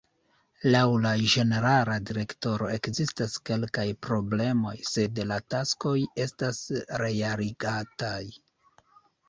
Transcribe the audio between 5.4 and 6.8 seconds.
taskoj estas